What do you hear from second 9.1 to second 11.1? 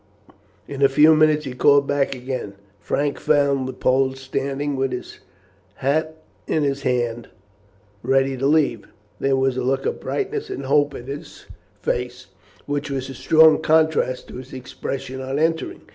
There was a look of brightness and hope in